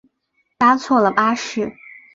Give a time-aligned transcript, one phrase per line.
[0.57, 1.77] 搭错了巴士